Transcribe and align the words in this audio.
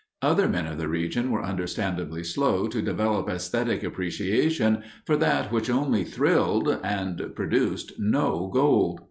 Other 0.23 0.47
men 0.49 0.65
of 0.65 0.79
the 0.79 0.87
region 0.87 1.29
were 1.29 1.43
understandably 1.45 2.23
slow 2.23 2.65
to 2.67 2.81
develop 2.81 3.29
aesthetic 3.29 3.83
appreciation 3.83 4.81
for 5.05 5.15
that 5.17 5.51
which 5.51 5.69
only 5.69 6.03
thrilled 6.05 6.79
and 6.83 7.23
produced 7.35 7.91
no 7.99 8.47
gold. 8.51 8.99